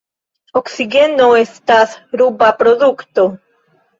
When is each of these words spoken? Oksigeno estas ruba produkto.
Oksigeno 0.59 1.27
estas 1.41 1.93
ruba 2.21 2.49
produkto. 2.65 3.29